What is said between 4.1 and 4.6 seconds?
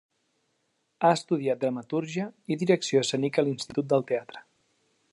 Teatre.